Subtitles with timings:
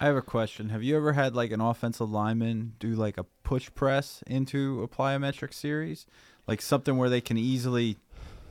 [0.00, 0.70] I have a question.
[0.70, 4.88] Have you ever had like an offensive lineman do like a push press into a
[4.88, 6.06] plyometric series?
[6.46, 7.98] Like something where they can easily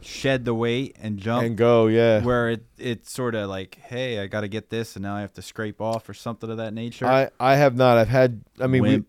[0.02, 2.22] shed the weight and jump and go, yeah.
[2.22, 5.22] where it it's sort of like, hey, I got to get this and now I
[5.22, 7.08] have to scrape off or something of that nature.
[7.08, 7.98] I I have not.
[7.98, 8.42] I've had.
[8.60, 9.04] I mean, we,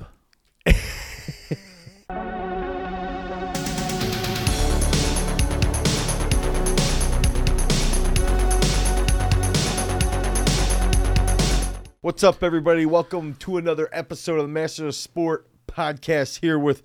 [12.02, 12.86] What's up, everybody?
[12.86, 16.40] Welcome to another episode of the Master of Sport podcast.
[16.40, 16.82] Here with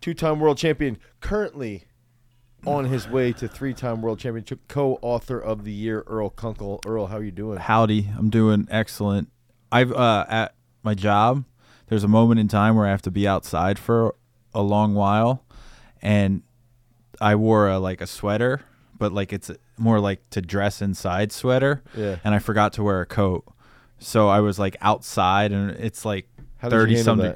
[0.00, 1.84] two-time world champion, currently
[2.66, 6.80] on his way to three-time world championship, co-author of the year, Earl Kunkel.
[6.86, 7.58] Earl, how are you doing?
[7.58, 9.28] Howdy, I'm doing excellent.
[9.70, 11.44] I've uh at my job,
[11.88, 14.14] there's a moment in time where I have to be outside for
[14.54, 15.44] a long while
[16.00, 16.42] and
[17.20, 18.62] I wore a like a sweater,
[18.98, 22.16] but like it's more like to dress inside sweater Yeah.
[22.24, 23.44] and I forgot to wear a coat.
[23.98, 26.28] So I was like outside and it's like
[26.58, 27.34] How thirty something.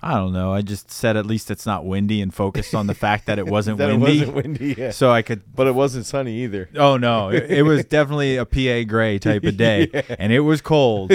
[0.00, 0.52] I don't know.
[0.52, 3.46] I just said at least it's not windy and focused on the fact that it
[3.48, 4.18] wasn't That windy.
[4.22, 4.90] it wasn't windy, yeah.
[4.90, 6.68] So I could but it wasn't sunny either.
[6.76, 10.60] Oh no, it, it was definitely a PA gray type of day, and it was
[10.60, 11.12] cold.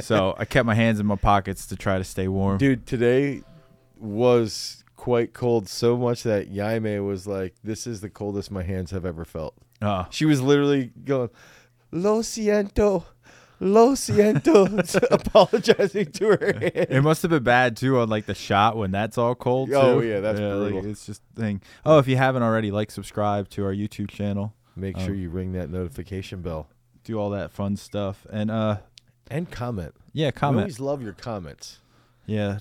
[0.00, 2.58] so I kept my hands in my pockets to try to stay warm.
[2.58, 3.42] Dude, today
[3.96, 8.90] was quite cold, so much that Yaime was like, "This is the coldest my hands
[8.92, 11.30] have ever felt." Uh, She was literally going,
[11.90, 13.04] "Lo siento,
[13.60, 14.66] lo siento,"
[15.10, 19.18] apologizing to her it must have been bad too on like the shot when that's
[19.18, 19.68] all cold.
[19.70, 19.74] Too.
[19.76, 20.90] Oh, yeah, that's like, brutal.
[20.90, 21.60] it's just thing.
[21.84, 24.54] Oh, if you haven't already, like, subscribe to our YouTube channel.
[24.76, 25.06] Make Oh.
[25.06, 26.68] sure you ring that notification bell
[27.04, 28.78] Do all that fun stuff, and uh,
[29.30, 29.94] and comment.
[30.12, 30.60] yeah, We comment.
[30.62, 31.78] always love your comments.
[32.26, 32.58] Yeah,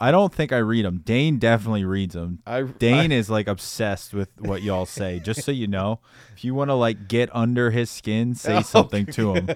[0.00, 1.02] I don't think I read them.
[1.04, 2.40] Dane definitely reads them.
[2.46, 5.18] I Dane is like obsessed with what y'all say.
[5.18, 6.00] Just so you know,
[6.36, 9.48] if you want to like get under his skin, say oh something to him.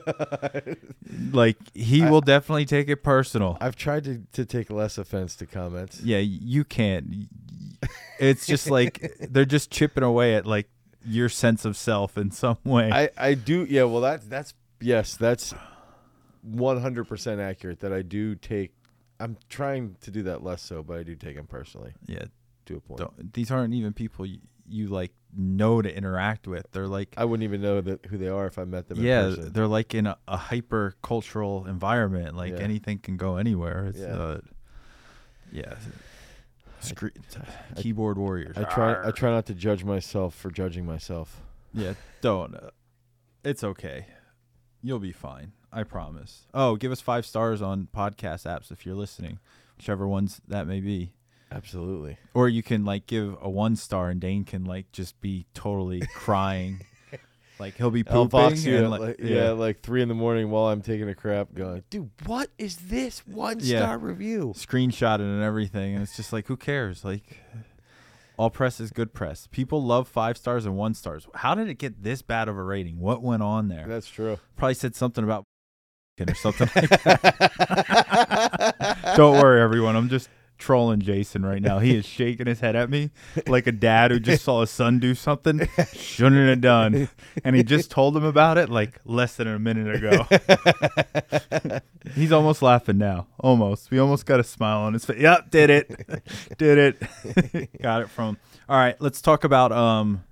[1.32, 3.56] Like he will definitely take it personal.
[3.60, 6.00] I, I've tried to, to take less offense to comments.
[6.00, 7.28] Yeah, you can't.
[8.18, 10.68] It's just like they're just chipping away at like
[11.04, 12.90] your sense of self in some way.
[12.90, 15.54] I, I do yeah well that that's yes that's
[16.48, 18.74] 100% accurate that I do take
[19.22, 22.24] I'm trying to do that less so but I do take them personally yeah,
[22.66, 24.38] to a point don't, these aren't even people you,
[24.68, 26.66] you like know to interact with.
[26.72, 29.04] They're like I wouldn't even know that who they are if I met them in
[29.04, 29.52] yeah, person.
[29.52, 32.36] they're like in a, a hyper cultural environment.
[32.36, 32.58] Like Yeah.
[32.60, 33.86] anything can go anywhere.
[33.86, 34.06] It's, Yeah.
[34.14, 34.40] uh,
[35.50, 35.74] yeah.
[36.80, 37.12] Screen,
[37.76, 38.56] keyboard warriors.
[38.58, 39.12] I try I Arr.
[39.12, 41.40] try not to judge myself for judging myself.
[41.72, 42.54] Yeah, don't.
[42.54, 42.70] Uh,
[43.44, 44.06] it's okay.
[44.82, 45.52] You'll be fine.
[45.72, 46.46] I promise.
[46.52, 49.38] Oh, give us five stars on podcast apps if you're listening,
[49.76, 51.12] whichever ones that may be.
[51.50, 52.18] Absolutely.
[52.34, 56.02] Or you can like give a one star and Dane can like just be totally
[56.14, 56.80] crying.
[57.58, 58.28] Like he'll be I'll pooping.
[58.50, 59.50] box you and, at, like, like, yeah.
[59.50, 63.26] like three in the morning while I'm taking a crap, going, dude, what is this
[63.26, 63.80] one Yeah.
[63.80, 64.52] star review?
[64.56, 67.38] screenshot it and everything and it's just like who cares like
[68.38, 71.74] all press is good press people love five stars and one stars how did it
[71.74, 74.38] get this bad of a rating what went on there That's true.
[74.56, 75.44] probably said something about
[76.20, 77.22] or something like that
[79.16, 80.28] don't worry everyone i'm just
[80.58, 83.10] trolling jason right now he is shaking his head at me
[83.48, 87.08] like a dad who just saw his son do something shouldn't have done
[87.42, 90.26] and he just told him about it like less than a minute ago
[92.14, 93.28] He's almost laughing now.
[93.38, 93.90] Almost.
[93.90, 95.20] We almost got a smile on his face.
[95.20, 96.22] Yep, did it.
[96.58, 97.70] did it.
[97.82, 98.36] got it from.
[98.68, 100.24] All right, let's talk about um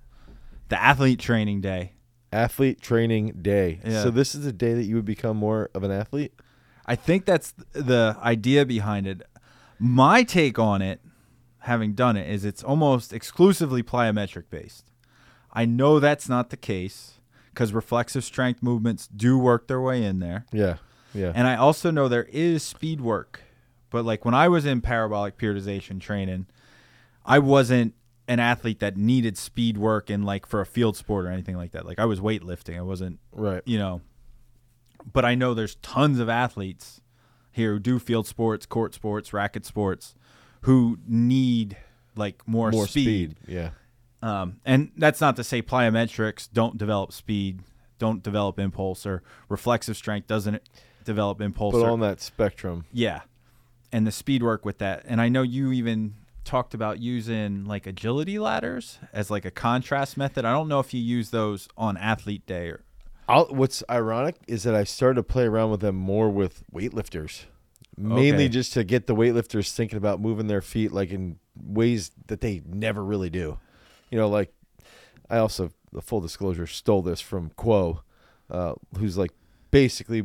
[0.69, 1.93] the athlete training day.
[2.31, 3.81] Athlete training day.
[3.85, 4.03] Yeah.
[4.03, 6.33] So this is the day that you would become more of an athlete?
[6.85, 9.21] I think that's the idea behind it.
[9.79, 11.01] My take on it,
[11.59, 14.85] having done it, is it's almost exclusively plyometric based.
[15.51, 17.19] I know that's not the case
[17.53, 20.45] because reflexive strength movements do work their way in there.
[20.51, 20.77] Yeah.
[21.13, 21.33] Yeah.
[21.35, 23.41] And I also know there is speed work.
[23.89, 26.47] But like when I was in parabolic periodization training,
[27.25, 27.93] I wasn't
[28.31, 31.71] an athlete that needed speed work and like for a field sport or anything like
[31.71, 31.85] that.
[31.85, 32.77] Like I was weightlifting.
[32.77, 33.61] I wasn't, right.
[33.65, 33.99] you know.
[35.11, 37.01] But I know there's tons of athletes
[37.51, 40.15] here who do field sports, court sports, racket sports
[40.61, 41.75] who need
[42.15, 43.35] like more, More speed.
[43.35, 43.35] speed.
[43.47, 43.71] Yeah.
[44.23, 47.61] Um, and that's not to say plyometrics don't develop speed,
[47.97, 50.61] don't develop impulse, or reflexive strength doesn't
[51.03, 51.73] develop impulse.
[51.73, 52.85] But or- on that spectrum.
[52.93, 53.21] yeah.
[53.91, 55.03] And the speed work with that.
[55.05, 60.17] And I know you even talked about using like agility ladders as like a contrast
[60.17, 60.45] method.
[60.45, 62.83] I don't know if you use those on athlete day or
[63.27, 67.45] I'll, what's ironic is that I started to play around with them more with weightlifters,
[67.97, 68.49] mainly Okay.
[68.49, 72.61] just to get the weightlifters thinking about moving their feet like in ways that they
[72.65, 73.59] never really do.
[74.09, 74.51] You know, like
[75.29, 77.99] I also, the full disclosure, stole this from Kuo,
[78.49, 79.31] uh, who's like
[79.69, 80.23] basically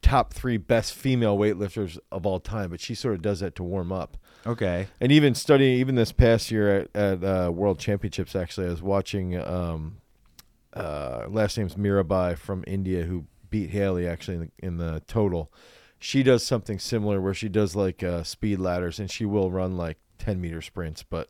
[0.00, 3.62] top three best female weightlifters of all time, but she sort of does that to
[3.62, 4.16] warm up.
[4.46, 4.86] Okay.
[5.00, 8.82] And even studying, even this past year at, at uh, World Championships, actually, I was
[8.82, 9.36] watching.
[9.36, 9.98] Um,
[10.74, 15.52] uh, last name's Mirabai from India, who beat Haley actually in the, in the total.
[15.98, 19.76] She does something similar where she does like uh, speed ladders, and she will run
[19.76, 21.02] like ten meter sprints.
[21.02, 21.28] But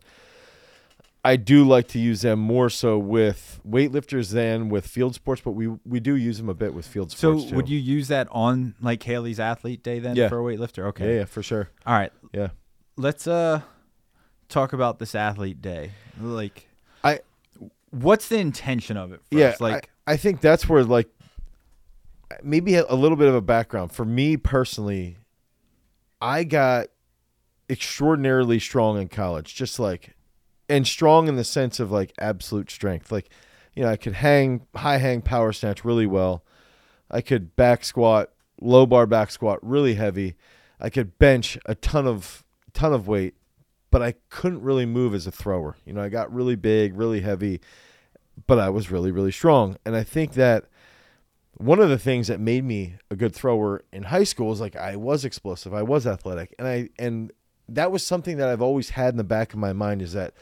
[1.25, 5.53] I do like to use them more so with weightlifters than with field sports, but
[5.53, 7.51] we we do use them a bit with field So sports.
[7.51, 7.57] too.
[7.57, 10.29] would you use that on like Haley's athlete day then Yeah.
[10.29, 10.85] for a weightlifter?
[10.89, 11.13] Okay.
[11.15, 11.71] Yeah, yeah, for sure.
[11.87, 12.13] All right.
[12.35, 12.49] Yeah.
[12.99, 13.63] Let's uh
[14.49, 15.93] talk about this athlete day.
[16.21, 16.67] Like
[17.05, 17.21] I-
[17.91, 19.33] what's the intention of it first?
[19.33, 21.09] yeah, like I, I think that's where like
[22.43, 25.17] maybe a little bit of a background for me personally.
[26.21, 26.89] I got
[27.71, 30.15] extraordinarily strong in college, just like,
[30.69, 33.13] and strong in the sense of like absolute strength.
[33.13, 33.31] Like,
[33.75, 36.43] you know, I could hang high hang power snatch really well.
[37.11, 38.31] I could back squat,
[38.61, 40.35] low bar back squat really heavy.
[40.81, 43.35] I could bench a ton of ton of weight,
[43.91, 45.77] but I couldn't really move as a thrower.
[45.85, 47.61] You know, I got really big, really heavy,
[48.47, 49.77] but I was really really strong.
[49.85, 50.67] And I think that
[51.59, 54.77] one of the things that made me a good thrower in high school is like
[54.77, 57.33] I was explosive, I was athletic, and I and
[57.69, 60.35] that was something that I've always had in the back of my mind is that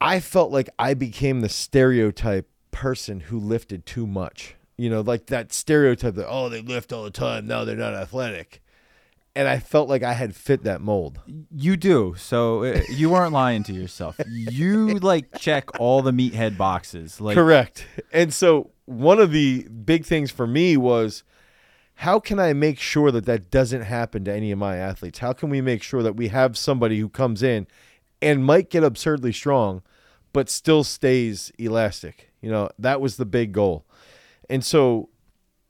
[0.00, 4.56] I felt like I became the stereotype person who lifted too much.
[4.76, 7.94] You know, like that stereotype that oh they lift all the time, now they're not
[7.94, 8.60] athletic.
[9.36, 11.20] And I felt like I had fit that mold.
[11.50, 12.14] you do.
[12.16, 14.20] So uh, you weren't lying to yourself.
[14.28, 17.20] You like check all the meathead boxes.
[17.20, 17.86] Like Correct.
[18.12, 21.24] And so one of the big things for me was
[21.98, 25.20] how can I make sure that that doesn't happen to any of my athletes?
[25.20, 27.66] How can we make sure that we have somebody who comes in
[28.20, 29.82] and might get absurdly strong,
[30.32, 32.32] but still stays elastic?
[32.40, 33.86] You know, that was the big goal.
[34.50, 35.08] And so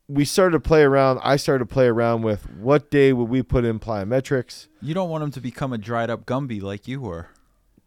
[0.09, 1.21] we started to play around.
[1.23, 4.69] I started to play around with what day would we put in plyometrics?
[4.81, 7.29] you don't want him to become a dried up Gumby like you were.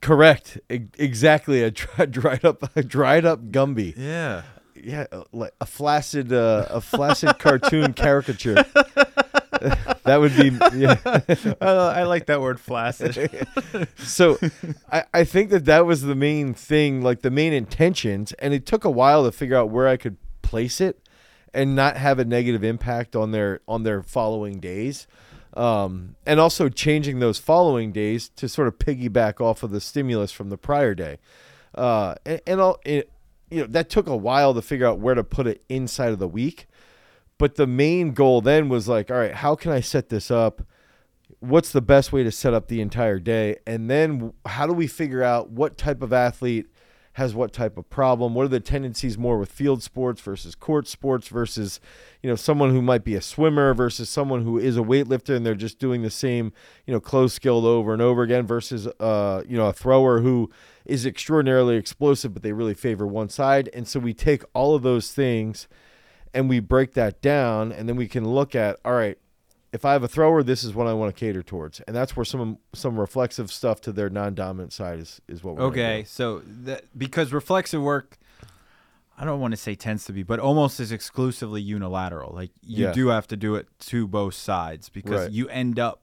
[0.01, 0.57] Correct.
[0.69, 1.63] E- exactly.
[1.63, 3.93] A dry, dried up, a dried up Gumby.
[3.95, 4.43] Yeah.
[4.75, 8.55] yeah, uh, like a flaccid, uh, a flaccid cartoon caricature.
[10.03, 10.97] that would be yeah.
[11.61, 11.65] I,
[11.99, 13.47] I like that word flaccid.
[13.97, 14.37] so.
[14.91, 18.65] I, I think that that was the main thing, like the main intentions, and it
[18.65, 21.06] took a while to figure out where I could place it
[21.57, 25.07] and not have a negative impact on their on their following days.
[25.55, 30.31] Um, and also changing those following days to sort of piggyback off of the stimulus
[30.31, 31.17] from the prior day.
[31.73, 33.11] Uh, and, and all, it,
[33.49, 36.19] you know, that took a while to figure out where to put it inside of
[36.19, 36.67] the week.
[37.39, 40.61] But the main goal then was like, all right, how can I set this up?
[41.39, 43.57] What's the best way to set up the entire day?
[43.65, 46.67] And then how do we figure out what type of athlete
[47.17, 48.35] has what type of problem?
[48.35, 51.79] What are the tendencies more with field sports versus court sports versus,
[52.21, 55.43] you know, someone who might be a swimmer versus someone who is a weightlifter and
[55.43, 56.53] they're just doing the same,
[56.85, 60.51] you know, close skilled over and over again versus, uh, you know, a thrower who
[60.85, 63.67] is extraordinarily explosive, but they really favor one side.
[63.73, 65.67] And so we take all of those things
[66.35, 69.17] and we break that down and then we can look at, all right,
[69.77, 72.15] if I have a thrower, this is what I want to cater towards, and that's
[72.17, 76.07] where some some reflexive stuff to their non-dominant side is is what we're Okay, do.
[76.07, 78.17] so that because reflexive work,
[79.17, 82.33] I don't want to say tends to be, but almost is exclusively unilateral.
[82.33, 82.91] Like you Yeah.
[82.91, 85.31] do have to do it to both sides because Right.
[85.31, 86.01] you end up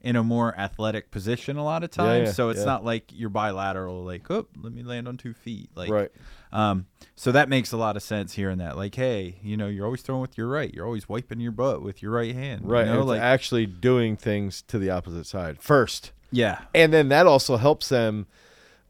[0.00, 2.26] in a more athletic position a lot of Yeah, times.
[2.28, 2.64] yeah, so it's yeah.
[2.66, 4.02] not like you're bilateral.
[4.04, 5.70] Like, oh, let me land on two feet.
[5.76, 6.10] Like, right.
[6.52, 8.76] Um, so that makes a lot of sense hearing that.
[8.76, 10.72] Like, hey, you know, you're always throwing with your right.
[10.72, 12.68] You're always wiping your butt with your right hand.
[12.68, 12.86] Right.
[12.86, 16.12] You know, it's like, actually doing things to the opposite side first.
[16.30, 16.62] yeah.
[16.74, 18.26] And then that also helps them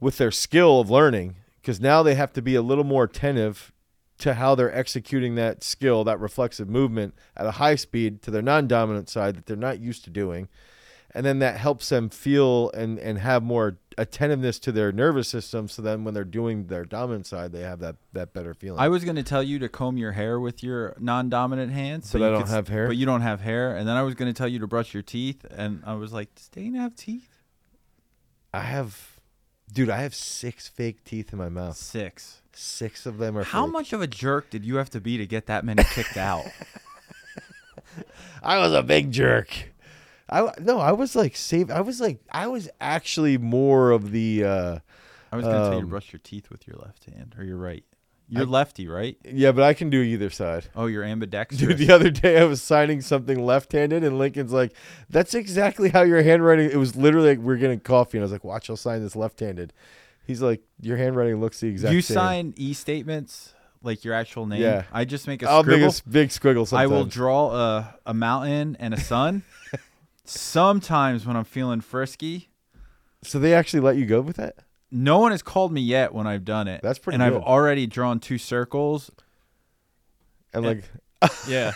[0.01, 3.73] with their skill of learning because now they have to be a little more attentive
[4.19, 8.43] to how they're executing that skill, that reflexive movement at a high speed to their
[8.43, 10.49] non dominant side that they're not used to doing.
[11.15, 15.69] And then that helps them feel and, and have more attentiveness to their nervous system.
[15.69, 18.81] So then when they're doing their dominant side, they have that, that better feeling.
[18.81, 22.19] I was going to tell you to comb your hair with your non-dominant hand, so
[22.19, 22.87] But I you don't could have hair?
[22.87, 24.95] But you don't have hair, and then I was going to tell you to brush
[24.95, 27.29] your teeth, and I was like, "Does Dane have teeth?"
[28.55, 29.19] I have,
[29.71, 31.77] dude, I have six fake teeth in my mouth.
[31.77, 32.41] Six.
[32.55, 33.73] Six of them are How fake.
[33.73, 36.45] much of a jerk did you have to be to get that many kicked out?
[38.43, 39.72] I was a big jerk.
[40.33, 41.71] I no, I was like save.
[41.71, 44.79] I was like I was actually more of the uh
[45.31, 47.45] I was going to tell you Um, brush your teeth with your left hand or
[47.45, 47.85] your right.
[48.29, 49.17] You're I- lefty, right?
[49.25, 50.67] yeah, but I can do either side.
[50.75, 51.61] Oh, you're ambidextrous.
[51.61, 54.73] Dude, the other day I was signing something left-handed, and Lincoln's like,
[55.11, 58.33] "That's exactly how your handwriting." It was literally like we're getting coffee, and I was
[58.33, 59.73] like, "Watch, I'll sign this left-handed."
[60.27, 64.63] He's like, "Your handwriting looks the exact you same." sign e-statements like your actual name.
[64.63, 64.85] Yeah.
[64.93, 65.85] I just make a I'll make scribble.
[65.85, 69.43] a s- big squiggle I will draw a, a mountain and a sun.
[70.25, 72.49] Sometimes when I'm feeling frisky,
[73.23, 74.57] so they actually let you go with that?
[74.95, 76.83] no one has called me yet when I've done it.
[76.83, 79.11] That's pretty And I've already drawn two circles.
[80.53, 80.71] And Yeah.
[80.71, 80.85] like,
[81.49, 81.73] Yeah.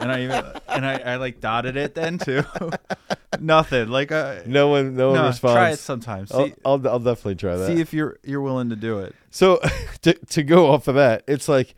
[0.00, 2.42] and I even and I, I like dotted it then too.
[3.40, 3.88] Nothing.
[3.88, 5.54] Like uh, no one, no one no, responds.
[5.54, 6.32] try it sometimes.
[6.32, 7.66] I'll, I'll, I'll definitely try that.
[7.68, 9.14] see if you're you're willing to do it.
[9.30, 9.60] So
[10.02, 11.74] to to go off of that, it's like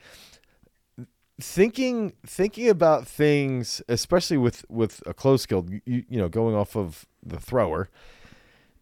[1.40, 5.66] thinking thinking about things, especially with with a close skill.
[5.84, 7.88] You, you know, going off of the thrower,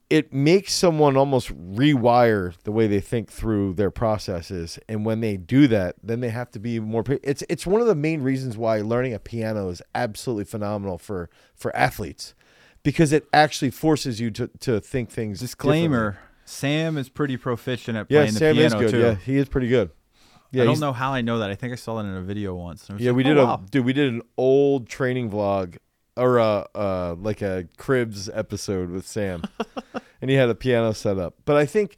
[0.09, 4.78] it makes someone almost rewire the way they think through their processes.
[4.88, 7.04] And when they do that, then they have to be more.
[7.23, 11.30] It's it's one of the main reasons why learning a piano is absolutely phenomenal for
[11.54, 12.35] for athletes.
[12.83, 15.40] Because it actually forces you to, to think things.
[15.40, 18.90] Disclaimer: Sam is pretty proficient at Yeah, playing Sam the is piano good.
[18.90, 19.00] too.
[19.00, 19.90] Yeah, he is pretty good.
[20.52, 21.50] Yeah, I don't he's- know how I know that.
[21.50, 22.83] I think I saw that in a video once.
[22.88, 23.62] and I was Yeah, like, we did oh, a wow.
[23.71, 23.85] dude.
[23.85, 25.76] We did an old training vlog
[26.16, 29.42] or uh, uh like a cribs episode with Sam,
[30.21, 31.35] and he had a piano set up.
[31.45, 31.97] But I think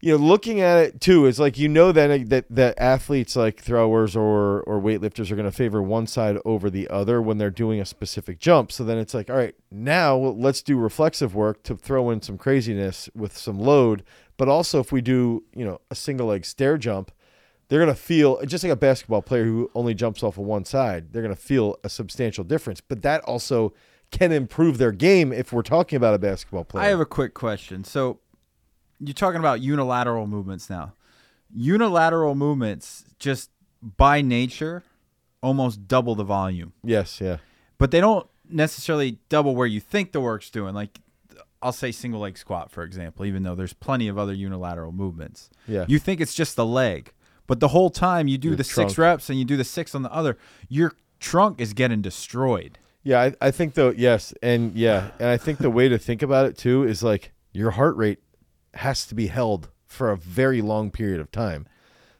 [0.00, 3.60] you know, looking at it too, is like you know that that that athletes like
[3.60, 7.50] throwers or or weightlifters are going to favor one side over the other when they're
[7.50, 8.72] doing a specific jump.
[8.72, 12.36] So then it's like, all right, now let's do reflexive work to throw in some
[12.38, 14.02] craziness with some load.
[14.36, 17.12] But also, if we do you know a single leg stair jump
[17.72, 20.64] they're going to feel just like a basketball player who only jumps off of one
[20.64, 23.72] side they're going to feel a substantial difference but that also
[24.10, 27.32] can improve their game if we're talking about a basketball player I have a quick
[27.32, 27.82] question.
[27.82, 28.20] So
[29.00, 30.92] you're talking about unilateral movements now.
[31.54, 33.50] Unilateral movements just
[33.80, 34.82] by nature
[35.42, 36.72] almost double the volume.
[36.84, 37.38] yes yeah
[37.78, 40.74] But they don't necessarily double where you think the work's doing.
[40.74, 41.00] Like
[41.62, 45.48] I'll say single leg squat for example, even though there's plenty of other unilateral movements.
[45.66, 47.12] yeah You think it's just the leg,
[47.46, 49.94] but the whole time you do Your the six reps and you do the six
[49.94, 50.36] on the other,
[50.68, 52.78] your trunk is getting destroyed.
[53.04, 56.20] yeah I, I think though yes and yeah and i think the way to think
[56.22, 58.18] about it too is like your heart rate
[58.74, 61.66] has to be held for a very long period of time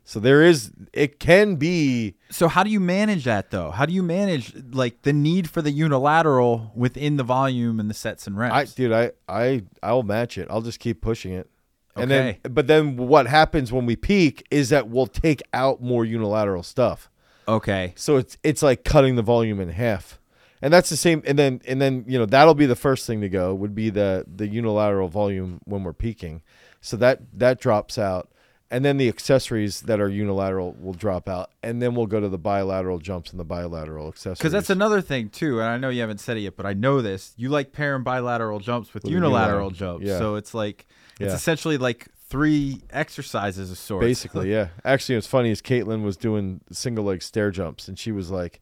[0.04, 3.70] so there is it can be So how do you manage that though?
[3.70, 7.94] How do you manage like the need for the unilateral within the volume and the
[7.94, 8.52] sets and reps?
[8.54, 10.48] I dude, I I I'll match it.
[10.50, 11.48] I'll just keep pushing it.
[11.96, 16.04] And then but then what happens when we peak is that we'll take out more
[16.04, 17.10] unilateral stuff.
[17.46, 17.92] okay.
[17.96, 20.18] So it's it's like cutting the volume in half.
[20.62, 23.20] And that's the same and then and then you know that'll be the first thing
[23.20, 26.42] to go would be the the unilateral volume when we're peaking.
[26.80, 28.28] So that that drops out.
[28.70, 32.28] And then the accessories that are unilateral will drop out, and then we'll go to
[32.30, 34.38] the bilateral jumps and the bilateral accessories.
[34.38, 36.72] Because that's another thing too, and I know you haven't said it yet, but I
[36.72, 37.34] know this.
[37.36, 40.18] You like pairing bilateral jumps with, With unilateral unilateral, jumps, yeah.
[40.18, 40.86] so it's like
[41.24, 44.06] it's essentially like three exercises of sorts.
[44.06, 44.68] Basically, yeah.
[44.84, 48.60] Actually, what's funny is Caitlin was doing single leg stair jumps, and she was like,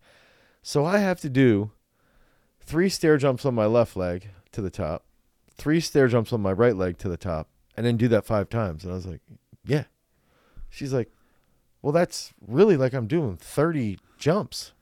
[0.62, 1.70] "So I have to do
[2.60, 5.04] three stair jumps on my left leg to the top,
[5.56, 8.48] three stair jumps on my right leg to the top, and then do that five
[8.48, 9.20] times." And I was like,
[9.64, 9.84] "Yeah."
[10.68, 11.12] She's like,
[11.80, 14.72] "Well, that's really like I'm doing thirty jumps."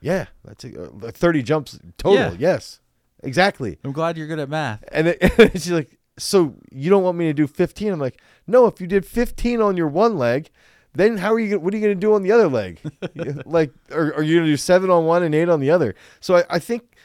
[0.00, 2.32] Yeah, that's a, uh, thirty jumps total.
[2.32, 2.36] Yeah.
[2.38, 2.80] Yes,
[3.22, 3.78] exactly.
[3.84, 4.84] I'm glad you're good at math.
[4.92, 8.20] And, it, and she's like, "So you don't want me to do 15?" I'm like,
[8.46, 8.66] "No.
[8.66, 10.50] If you did 15 on your one leg,
[10.94, 11.58] then how are you?
[11.58, 12.80] What are you going to do on the other leg?
[13.46, 15.94] like, are, are you going to do seven on one and eight on the other?"
[16.20, 16.96] So I, I think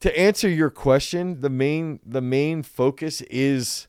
[0.00, 3.86] to answer your question, the main the main focus is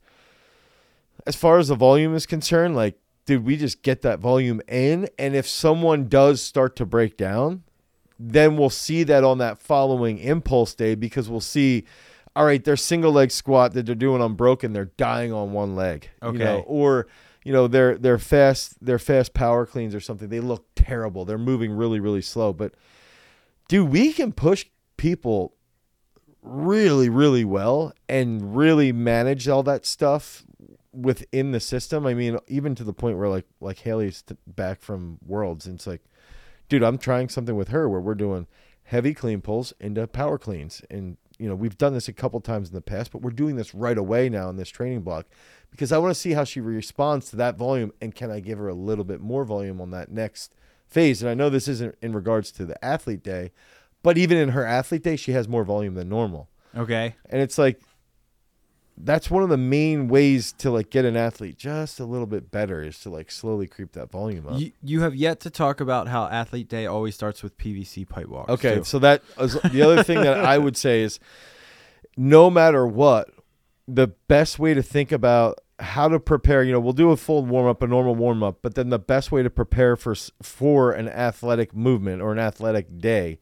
[1.26, 2.76] as far as the volume is concerned.
[2.76, 5.10] Like, did we just get that volume in?
[5.18, 7.64] And if someone does start to break down,
[8.20, 11.86] then we'll see that on that following impulse day because we'll see
[12.36, 15.76] all right their single leg squat that they're doing on broken, they're dying on one
[15.76, 17.08] leg you know, or
[17.44, 21.26] you know their their fast their fast power cleans or something they look terrible.
[21.26, 22.54] They're moving really really slow.
[22.54, 22.74] But
[23.68, 24.66] dude we can push
[24.98, 25.56] people
[26.42, 30.44] really really well and really manage all that stuff
[30.94, 32.06] within the system.
[32.06, 35.76] I mean even to the point where like like haley's t- back from worlds and
[35.76, 36.02] it's like
[36.72, 38.48] dude, I'm trying something with her where we're doing
[38.84, 40.82] heavy clean pulls into power cleans.
[40.90, 43.56] And, you know, we've done this a couple times in the past, but we're doing
[43.56, 45.26] this right away now in this training block
[45.72, 48.60] because I want to see how she responds to that volume and can I give
[48.60, 50.54] her a little bit more volume on that next
[50.88, 51.24] phase.
[51.24, 53.52] And I know this isn't in regards to the athlete day,
[54.04, 56.48] but even in her athlete day, she has more volume than normal.
[56.78, 57.16] Okay.
[57.28, 57.82] And it's like,
[59.04, 62.52] that's one of the main ways to like get an athlete just a little bit
[62.52, 64.60] better is to like slowly creep that volume up.
[64.60, 68.28] You, you have yet to talk about how athlete day always starts with PVC pipe
[68.28, 68.50] walks.
[68.52, 68.84] Okay, too.
[68.84, 71.20] so that is, the other thing that I would say is,
[72.18, 73.30] no matter what,
[73.88, 76.64] the best way to think about how to prepare.
[76.64, 79.00] You know, we'll do a full warm up, a normal warm up, but then the
[79.00, 83.40] best way to prepare for for an athletic movement or an athletic day,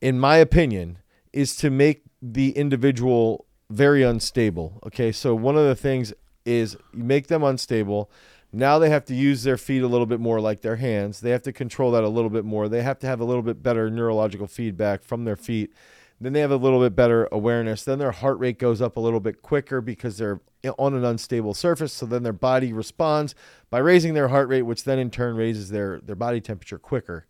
[0.00, 0.98] in my opinion,
[1.32, 4.80] is to make the individual very unstable.
[4.86, 6.12] Okay, so one of the things
[6.44, 8.10] is you make them unstable.
[8.52, 11.20] Now they have to use their feet a little bit more like their hands.
[11.20, 12.68] They have to control that a little bit more.
[12.68, 15.72] They have to have a little bit better neurological feedback from their feet.
[16.20, 17.82] Then they have a little bit better awareness.
[17.82, 20.40] Then their heart rate goes up a little bit quicker because they're
[20.78, 21.92] on an unstable surface.
[21.92, 23.34] So then their body responds
[23.70, 27.26] by raising their heart rate, which then in turn raises their, their body temperature quicker.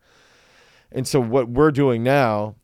[0.90, 2.56] And so what we're doing now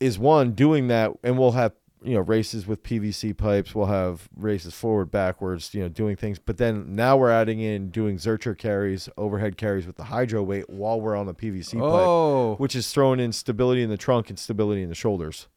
[0.00, 1.72] is one doing that, and we'll have
[2.04, 3.74] you know races with PVC pipes.
[3.74, 6.38] We'll have races forward, backwards, you know, doing things.
[6.38, 10.68] But then now we're adding in doing Zercher carries, overhead carries with the hydro weight
[10.68, 14.28] while we're on the PVC pipe, Oh, which is throwing in stability in the trunk
[14.30, 15.48] and stability in the shoulders.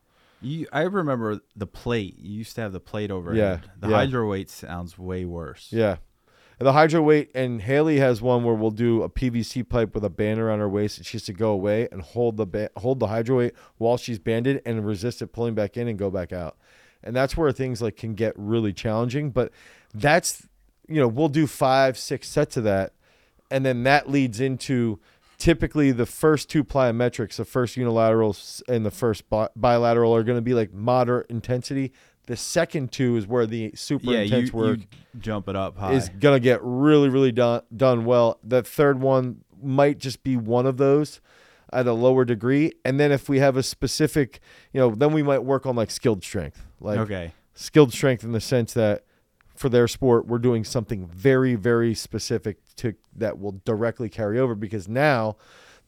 [0.41, 2.17] you, I remember the plate.
[2.19, 3.37] You used to have the plate overhead.
[3.63, 3.95] Yeah, The yeah.
[3.97, 5.67] hydro weight sounds way worse.
[5.71, 5.97] Yeah.
[6.59, 10.09] The hydro weight, and Haley has one where we'll do a PVC pipe with a
[10.09, 12.99] band around her waist, and she has to go away and hold the ba- hold
[12.99, 16.33] the hydro weight while she's banded and resist it pulling back in and go back
[16.33, 16.57] out.
[17.03, 19.29] And that's where things like can get really challenging.
[19.29, 19.51] But
[19.93, 20.47] that's
[20.87, 22.93] you know we'll do five six sets of that,
[23.51, 24.99] and then that leads into
[25.37, 28.35] typically the first two plyometrics, the first unilateral
[28.67, 31.91] and the first bi- bilateral are going to be like moderate intensity.
[32.27, 34.85] The second two is where the super Yeah, intense you, work you
[35.19, 35.93] jump it up high.
[35.93, 38.39] is gonna get really really done done well.
[38.43, 41.19] The third one might just be one of those
[41.73, 44.39] at a lower degree, and then if we have a specific,
[44.71, 47.33] you know, then we might work on like skilled strength, like okay.
[47.53, 49.03] skilled strength in the sense that
[49.57, 54.53] for their sport we're doing something very very specific to that will directly carry over
[54.53, 55.35] because now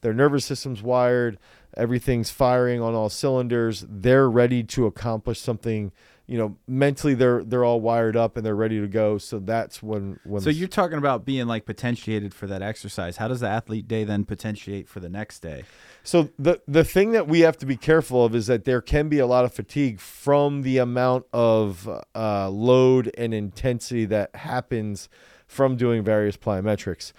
[0.00, 1.38] their nervous system's wired
[1.76, 5.92] everything's firing on all cylinders they're ready to accomplish something
[6.30, 9.82] you know mentally they're they're all wired up and they're ready to go so that's
[9.82, 13.16] when when So you're talking about being like potentiated for that exercise.
[13.16, 15.64] How does the athlete day then potentiate for the next day?
[16.04, 19.08] So the the thing that we have to be careful of is that there can
[19.08, 25.08] be a lot of fatigue from the amount of uh, load and intensity that happens
[25.48, 27.12] from doing various plyometrics.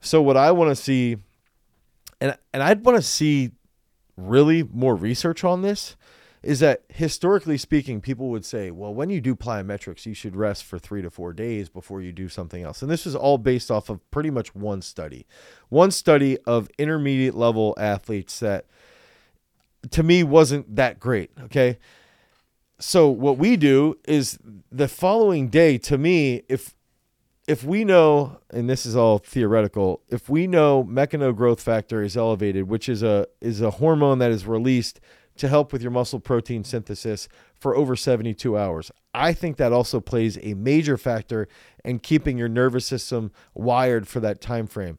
[0.00, 1.16] So what I want to see,
[2.20, 3.50] and and I'd want to see
[4.16, 5.96] really more research on this,
[6.46, 10.62] is that historically speaking, people would say, well, when you do plyometrics, you should rest
[10.62, 12.82] for three to four days before you do something else.
[12.82, 15.26] And this is all based off of pretty much one study,
[15.70, 18.66] one study of intermediate level athletes that
[19.90, 21.32] to me wasn't that great.
[21.42, 21.78] Okay.
[22.78, 24.38] So what we do is
[24.70, 26.74] the following day to me, if
[27.48, 32.16] if we know, and this is all theoretical, if we know mechano growth factor is
[32.16, 35.00] elevated, which is a is a hormone that is released
[35.36, 38.90] to help with your muscle protein synthesis for over 72 hours.
[39.14, 41.48] I think that also plays a major factor
[41.84, 44.98] in keeping your nervous system wired for that time frame.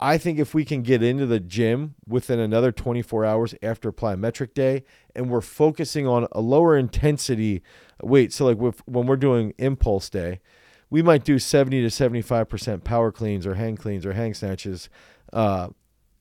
[0.00, 4.54] I think if we can get into the gym within another 24 hours after plyometric
[4.54, 7.62] day and we're focusing on a lower intensity
[8.00, 10.40] weight, so like when we're doing impulse day,
[10.90, 14.88] we might do 70 to 75% power cleans or hang cleans or hang snatches,
[15.32, 15.68] uh,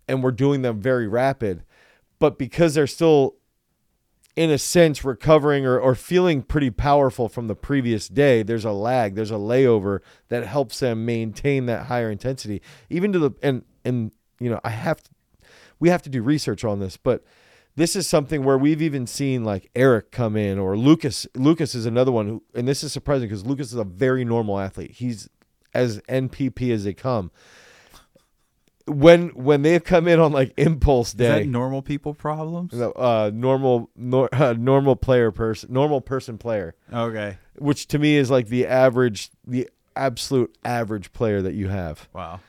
[0.08, 1.64] and we're doing them very rapid.
[2.20, 3.36] But because they're still,
[4.38, 8.72] in a sense, recovering or, or feeling pretty powerful from the previous day, there's a
[8.72, 12.62] lag, there's a layover that helps them maintain that higher intensity.
[12.88, 15.10] Even to the, and, and, you know, I have to,
[15.80, 17.24] we have to do research on this, but
[17.76, 21.26] this is something where we've even seen like Eric come in or Lucas.
[21.34, 24.60] Lucas is another one who, and this is surprising because Lucas is a very normal
[24.60, 24.92] athlete.
[24.92, 25.28] He's
[25.74, 27.32] as NPP as they come.
[28.88, 32.74] When when they've come in on like impulse Is day, that normal people problems?
[32.74, 37.38] uh, normal nor, uh, normal player person, normal person player, Okay.
[37.58, 42.08] which to me is like the average, the absolute average player that you have.
[42.14, 42.40] Wow.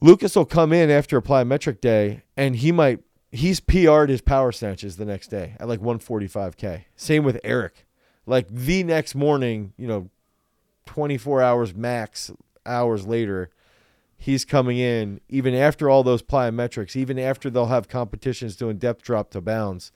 [0.00, 3.00] Lucas will come in after a plyometric day and he might
[3.32, 6.84] he's PR'd his power snatches the next day at like 145k.
[6.94, 7.86] Same with Eric.
[8.26, 10.10] Like the next morning, you know,
[10.86, 12.30] 24 hours max
[12.64, 13.50] hours later,
[14.18, 19.02] he's coming in even after all those plyometrics, even after they'll have competitions doing depth
[19.02, 19.92] drop to bounds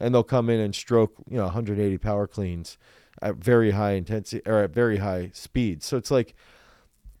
[0.00, 2.78] and they'll come in and stroke, you know, 180 power cleans
[3.22, 5.82] at very high intensity or at very high speed.
[5.82, 6.34] So it's like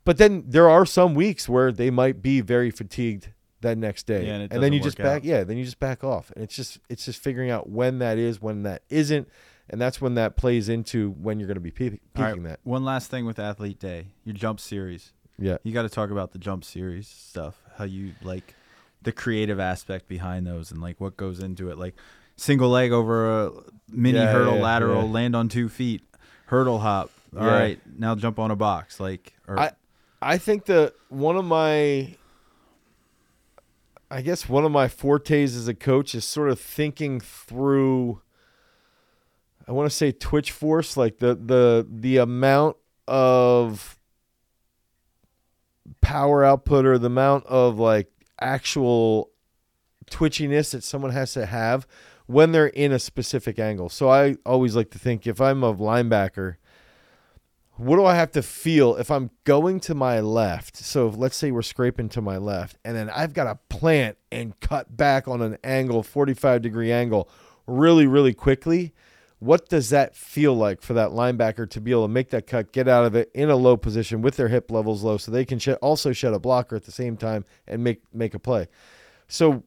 [0.04, 4.26] but then there are some weeks where they might be very fatigued that next day,
[4.26, 5.22] Yeah, and it then you just back.
[5.22, 5.24] out.
[5.24, 8.18] Yeah, then you just back off, and it's just it's just figuring out when that
[8.18, 9.28] is, when that isn't,
[9.70, 12.42] and that's when that plays into when you're going to be pe- peaking right.
[12.42, 12.60] that.
[12.62, 15.12] One last thing with athlete day, your jump series.
[15.38, 17.60] Yeah, You got to talk about the jump series stuff.
[17.76, 18.54] How you like
[19.02, 21.78] the creative aspect behind those and like what goes into it.
[21.78, 21.94] Like
[22.36, 23.50] single leg over a
[23.90, 25.12] mini Yeah, hurdle yeah, lateral, yeah.
[25.12, 26.02] land on two feet,
[26.46, 27.52] hurdle hop, All Yeah.
[27.52, 29.00] right, now jump on a box.
[29.00, 29.72] Like, or, I
[30.22, 32.16] I think that one of my
[34.10, 38.20] I guess one of my fortes as a coach is sort of thinking through
[39.66, 42.76] I want to say twitch force like the the the amount
[43.08, 43.98] of
[46.04, 49.30] power output or the amount of like actual
[50.06, 51.86] twitchiness that someone has to have
[52.26, 53.88] when they're in a specific angle.
[53.88, 56.56] So I always like to think if I'm a linebacker
[57.76, 60.76] what do I have to feel if I'm going to my left?
[60.76, 64.58] So let's say we're scraping to my left, and then I've got to plant and
[64.60, 67.28] cut back on an angle, 45 degree angle,
[67.66, 68.94] really, really quickly.
[69.38, 72.72] What does that feel like for that linebacker to be able to make that cut,
[72.72, 75.44] get out of it in a low position with their hip levels low, so they
[75.44, 78.68] can shed, also shed a blocker at the same time and make make a play.
[79.28, 79.64] So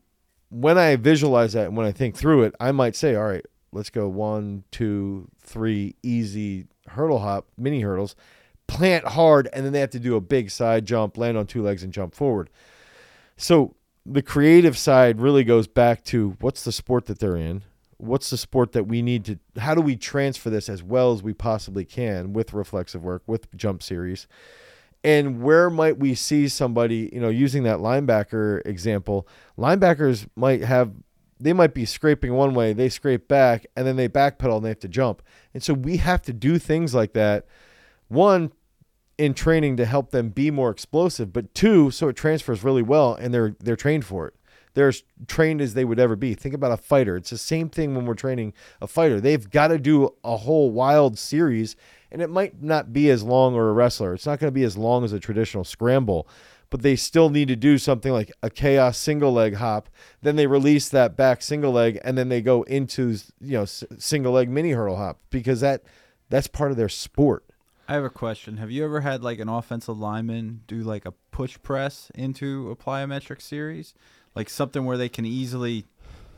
[0.50, 3.46] when I visualize that and when I think through it, I might say, all right,
[3.72, 8.16] let's go one, two, three, easy hurdle hop, mini hurdles,
[8.68, 11.62] plant hard, and then they have to do a big side jump, land on two
[11.62, 12.50] legs, and jump forward.
[13.36, 13.76] So
[14.06, 17.64] the creative side really goes back to what's the sport that they're in?
[17.98, 21.24] What's the sport that we need to, how do we transfer this as well as
[21.24, 24.28] we possibly can with reflexive work, with jump series?
[25.04, 29.28] And where might we see somebody, you know, using that linebacker example?
[29.58, 30.92] Linebackers might have
[31.40, 34.70] they might be scraping one way, they scrape back, and then they backpedal and they
[34.70, 35.22] have to jump.
[35.54, 37.46] And so we have to do things like that.
[38.08, 38.52] One,
[39.18, 43.16] in training to help them be more explosive, but two, so it transfers really well
[43.16, 44.34] and they're they're trained for it.
[44.78, 46.36] They're as trained as they would ever be.
[46.36, 47.18] Think about a fighter.
[47.18, 49.20] It's the same thing when we're training a fighter.
[49.20, 51.76] They've got to do a whole wild series,
[52.12, 54.14] and it might not be as long or a wrestler.
[54.14, 56.28] It's not going to be as long as a traditional scramble
[56.70, 59.88] but they still need to do something like a chaos single leg hop.
[60.22, 64.34] Then they release that back single leg, and then they go into you know single
[64.34, 65.84] leg mini hurdle hop because that
[66.30, 67.46] that's part of their sport.
[67.88, 68.58] I have a question.
[68.58, 72.76] Have you ever had like an offensive lineman do like a push press into a
[72.76, 73.94] plyometric series,
[74.36, 75.86] like something where they can easily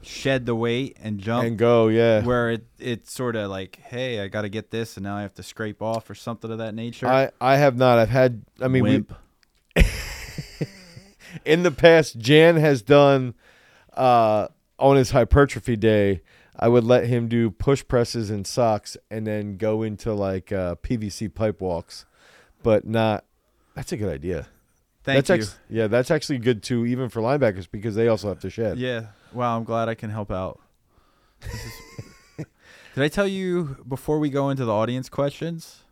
[0.04, 1.46] shed the weight and jump?
[1.46, 2.22] and go, yeah.
[2.22, 5.24] where it it's sort of like, hey, I got to get this, and now I
[5.24, 7.08] have to scrape off or something of that nature.
[7.08, 7.98] I I have not.
[7.98, 8.44] I've had.
[8.62, 9.14] I mean, we, Wimp.
[11.46, 13.34] in the past, Jan has done
[13.94, 16.22] uh, on his hypertrophy day.
[16.60, 20.76] I would let him do push presses and socks, and then go into like uh,
[20.76, 22.06] PVC pipe walks,
[22.62, 23.26] but not.
[23.76, 24.48] That's a good idea.
[25.04, 25.44] Thank that's you.
[25.44, 28.78] act- yeah, that's actually good too, even for linebackers because they also have to shed.
[28.78, 29.08] Yeah.
[29.32, 30.60] Wow, I'm glad I can help out.
[31.42, 31.74] Is-
[32.96, 35.84] Did I tell you before we go into the audience questions?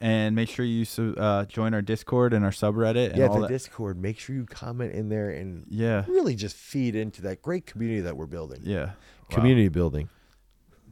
[0.00, 3.48] And make sure you uh, join our Discord and our subreddit and yeah, the that.
[3.48, 4.00] Discord.
[4.00, 6.04] Make sure you comment in there and yeah.
[6.06, 8.60] really just feed into that great community that we're building.
[8.62, 8.84] Yeah.
[8.84, 8.92] Wow.
[9.30, 10.08] Community building.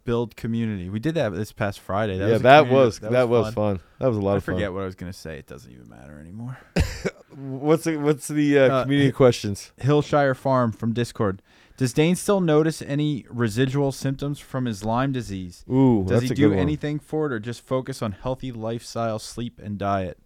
[0.04, 0.88] build community.
[0.88, 2.18] We did that this past Friday.
[2.18, 3.80] That yeah, was that was that, was, fun.
[4.00, 4.54] That was a lot I of fun.
[4.56, 5.38] forget what I was gonna say.
[5.38, 6.58] It doesn't even matter anymore.
[7.36, 9.72] What's the what's the uh, Uh, community questions?
[9.78, 11.42] Hillshire Farm from Discord.
[11.76, 15.62] Does Dane still notice any residual symptoms from his Lyme disease?
[15.70, 19.76] Ooh, Does he do anything for it or just focus on healthy lifestyle, sleep, and
[19.76, 20.16] diet?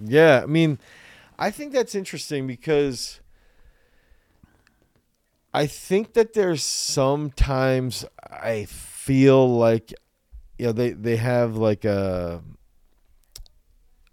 [0.00, 0.80] Yeah, I mean,
[1.38, 3.20] I think that's interesting because
[5.52, 9.94] I think that there's sometimes I feel like
[10.58, 12.42] you know they they have like a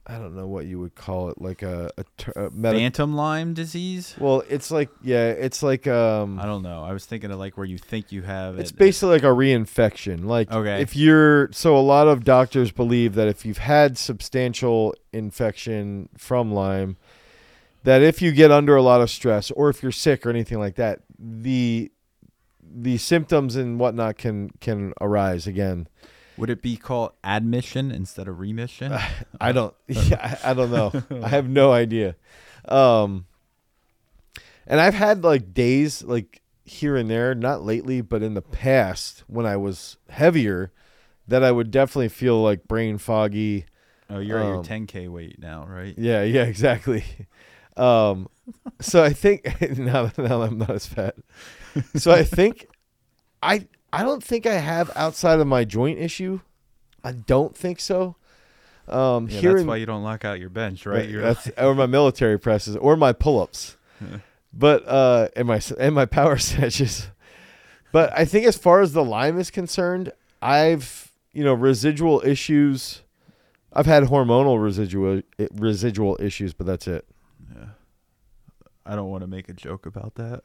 [0.07, 3.53] I don't know what you would call it like a a, ter- a Phantom Lyme
[3.53, 4.15] disease?
[4.19, 6.83] well it's like yeah it's like um I don't know.
[6.83, 8.77] I was thinking of like where you think you have It's it.
[8.77, 10.25] basically like a reinfection.
[10.25, 10.81] Like Okay.
[10.81, 16.51] if you're so a lot of doctors believe that if you've had substantial infection from
[16.51, 16.97] Lyme,
[17.83, 20.57] that if you get under a lot of stress or if you're sick or anything
[20.59, 21.91] like that, the
[22.73, 25.87] the symptoms and whatnot can can arise again.
[26.41, 28.91] Would it be called admission instead of remission?
[29.39, 30.91] I don't yeah, I, I don't know.
[31.23, 32.15] I have no idea.
[32.65, 33.27] Um
[34.65, 39.23] and I've had like days like here and there, not lately, but in the past
[39.27, 40.71] when I was heavier,
[41.27, 43.65] that I would definitely feel like brain foggy.
[44.09, 45.93] oh, you're at your um, 10k weight now, right?
[45.95, 47.03] Yeah, yeah, exactly.
[47.77, 48.29] Um
[48.79, 51.17] so I think now, now I'm not as fat.
[51.95, 52.65] So I think
[53.43, 56.39] I I don't think I have outside of my joint issue.
[57.03, 58.15] I don't think so.
[58.87, 61.09] Um Yeah, here that's why you don't lock out your bench, right?
[61.11, 63.77] That's or my military presses or my pull-ups.
[64.53, 67.07] but uh and my and my power snatches.
[67.91, 73.03] But I think as far as the Lyme is concerned, I've you know residual issues.
[73.73, 75.21] I've had hormonal residual
[75.53, 77.05] residual issues, but that's it.
[78.85, 80.43] I don't want to make a joke about that.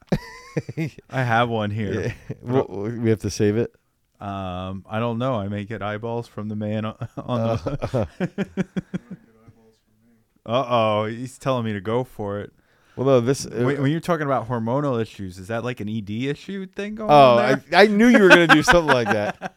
[1.11, 2.15] I have one here.
[2.29, 2.37] Yeah.
[2.43, 3.75] Well, we have to save it.
[4.21, 5.35] Um, I don't know.
[5.35, 8.09] I may get eyeballs from the man on, on the.
[10.47, 12.53] uh oh, he's telling me to go for it.
[12.97, 13.45] Well, no, this.
[13.45, 16.95] uh, When, when you're talking about hormonal issues, is that like an ED issue thing
[16.95, 17.83] going oh, on I.
[17.83, 19.55] I knew you were gonna do something like that.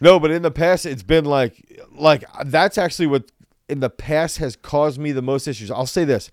[0.00, 3.30] No, but in the past, it's been like, like that's actually what
[3.68, 5.70] in the past has caused me the most issues.
[5.70, 6.30] I'll say this: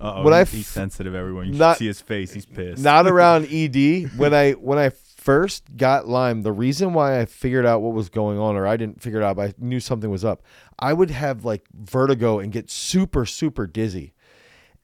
[0.00, 1.14] Uh-oh, when I he's, he's sensitive.
[1.14, 2.32] Everyone, you not- see his face.
[2.32, 2.82] He's pissed.
[2.82, 4.10] not around ED.
[4.16, 8.08] When I when I first got Lyme, the reason why I figured out what was
[8.08, 10.42] going on, or I didn't figure it out, but I knew something was up.
[10.78, 14.14] I would have like vertigo and get super super dizzy,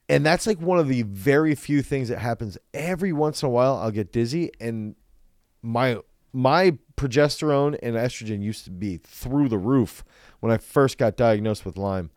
[0.07, 3.49] and that's like one of the very few things that happens every once in a
[3.49, 3.77] while.
[3.77, 4.95] I'll get dizzy, and
[5.63, 5.97] my
[6.31, 10.03] my progesterone and estrogen used to be through the roof
[10.39, 12.11] when I first got diagnosed with Lyme.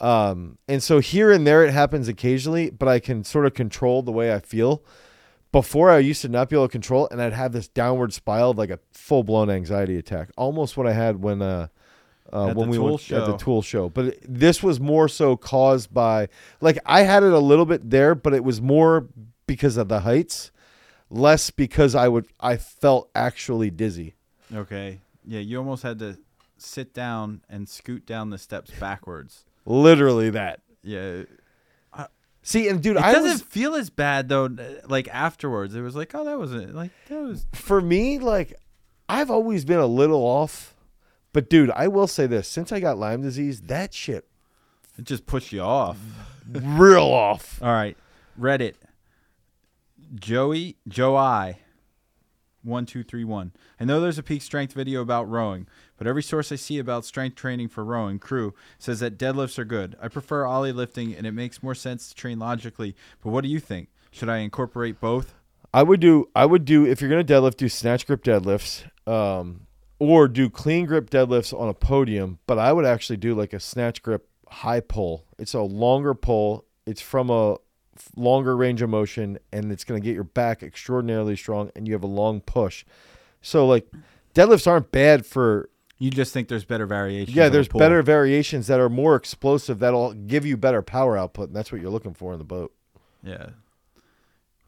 [0.00, 4.02] Um, and so here and there it happens occasionally, but I can sort of control
[4.02, 4.82] the way I feel.
[5.50, 8.50] Before I used to not be able to control and I'd have this downward spiral
[8.50, 11.68] of like a full blown anxiety attack, almost what I had when uh,
[12.30, 13.88] uh when we went at the tool show.
[13.88, 16.28] But it- this was more so caused by
[16.60, 19.08] like I had it a little bit there, but it was more
[19.46, 20.50] because of the heights,
[21.08, 24.14] less because I would I felt actually dizzy.
[24.54, 25.00] Okay.
[25.26, 26.18] Yeah, you almost had to
[26.58, 29.44] sit down and scoot down the steps backwards.
[29.68, 30.60] Literally that.
[30.82, 31.24] Yeah.
[32.42, 34.48] See, and dude, It I doesn't was feel as bad though.
[34.86, 37.44] Like afterwards, it was like, oh, that wasn't like that was.
[37.52, 38.54] for me, like
[39.06, 40.74] I've always been a little off.
[41.34, 44.26] But dude, I will say this: since I got Lyme disease, that shit
[44.96, 45.98] It just pushed you off.
[46.50, 47.60] real off.
[47.60, 47.98] All right,
[48.40, 48.76] Reddit.
[50.14, 51.58] Joey Joe I.
[52.62, 53.52] One two three one.
[53.78, 57.04] I know there's a peak strength video about rowing, but every source I see about
[57.04, 59.96] strength training for rowing crew says that deadlifts are good.
[60.02, 62.96] I prefer Oly lifting, and it makes more sense to train logically.
[63.22, 63.88] But what do you think?
[64.10, 65.34] Should I incorporate both?
[65.72, 69.66] I would do I would do if you're gonna deadlift, do snatch grip deadlifts, um,
[69.98, 72.38] or do clean grip deadlifts on a podium.
[72.46, 75.26] But I would actually do like a snatch grip high pull.
[75.38, 76.64] It's a longer pull.
[76.86, 77.58] It's from a
[78.16, 82.02] longer range of motion, and it's gonna get your back extraordinarily strong, and you have
[82.04, 82.84] a long push.
[83.42, 83.86] So like
[84.34, 87.36] deadlifts aren't bad for You just think there's better variations?
[87.36, 87.48] yeah.
[87.48, 91.72] There's better variations that are more explosive that'll give you better power output, and that's
[91.72, 92.72] what you're looking for in the boat.
[93.22, 93.50] Yeah.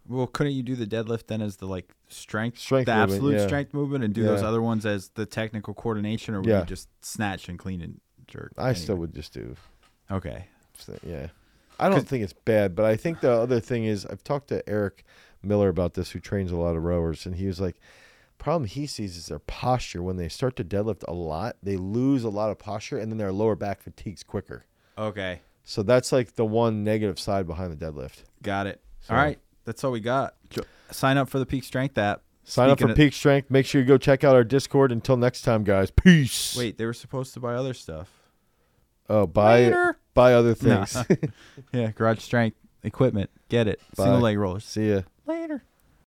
[0.09, 3.37] Well, couldn't you do the deadlift then as the like strength, Strength the movement, absolute
[3.39, 3.47] yeah.
[3.47, 6.61] strength movement, and do those other ones as the technical coordination, or would Yeah.
[6.61, 8.53] you just snatch and clean and jerk?
[8.59, 9.55] I still would just do
[10.11, 10.47] Okay.
[10.77, 11.29] So, yeah.
[11.81, 14.69] I don't think it's bad, but I think the other thing is I've talked to
[14.69, 15.05] Eric
[15.43, 17.77] Miller about this, who trains a lot of rowers, and he was like,
[18.39, 20.03] problem he sees is their posture.
[20.03, 23.19] When they start to deadlift a lot, they lose a lot of posture, and then
[23.19, 24.65] their lower back fatigues quicker.
[24.99, 25.41] Okay.
[25.65, 28.25] So that's like the one negative side behind the deadlift.
[28.43, 28.81] Got it.
[29.01, 29.39] So- All right.
[29.65, 30.35] That's all we got.
[30.91, 32.23] Sign up for the Peak Strength app.
[32.45, 33.51] Sign up for of- Peak Strength.
[33.51, 34.91] Make sure you go check out our Discord.
[34.91, 35.91] Until next time, guys.
[35.91, 36.57] Peace.
[36.57, 38.09] Wait, they were supposed to buy other stuff.
[39.09, 39.99] Oh, buy Later.
[40.15, 40.97] Buy other things.
[41.73, 43.31] yeah, garage strength equipment.
[43.49, 43.81] Get it.
[43.97, 44.05] Bye.
[44.05, 44.65] Single leg rollers.
[44.65, 45.03] See ya.
[45.27, 45.63] Later.